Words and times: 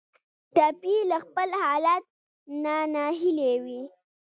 ټپي 0.55 0.95
له 1.11 1.17
خپل 1.25 1.49
حالت 1.61 2.03
نه 2.63 2.75
ناهیلی 2.93 3.53
وي. 3.63 3.81